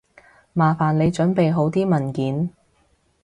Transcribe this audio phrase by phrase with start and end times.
[0.53, 2.49] 麻煩你準備好啲文件